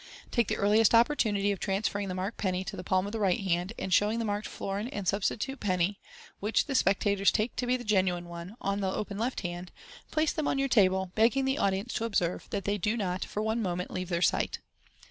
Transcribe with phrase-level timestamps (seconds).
[0.31, 3.39] Take the earliest opportunity of transferring the marked penny to the palm of the right
[3.39, 5.99] hand, and showing the marked florin and the substitute penny
[6.39, 9.71] (which the spectators take to be the genuine one) on the open left hand,
[10.09, 13.43] place them on your table, begging the audience to observe that they do not for
[13.43, 14.57] one moment leave their sight.